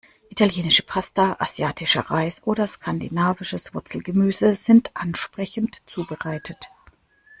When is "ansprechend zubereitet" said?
4.95-6.71